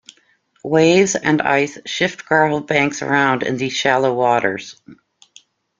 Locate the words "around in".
3.03-3.57